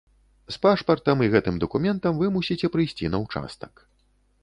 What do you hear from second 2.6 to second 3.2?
прыйсці